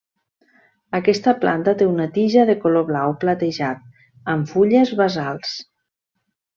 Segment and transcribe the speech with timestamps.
[0.99, 3.87] Aquesta planta té una tija de color blau platejat,
[4.35, 5.57] amb fulles basals.